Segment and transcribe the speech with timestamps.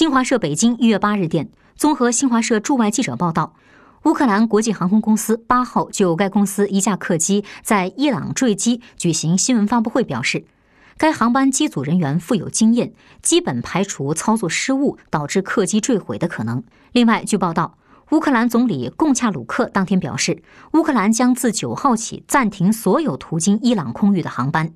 [0.00, 3.54] 新华社北京一月八日电综合新华社驻外记者报道
[4.04, 10.44] 乌克兰国际航空公司八号就该公司一架客机在伊朗坠机举行新闻发布会表示
[10.96, 16.62] 该航班机组人员富有经验基本排除操作失误导致客机坠毁的可能。
[16.92, 17.76] 另外据报道
[18.12, 24.72] 乌克兰总理贡恰鲁克当天表示乌克兰将自九号起暂停所有途经伊朗空域的航班。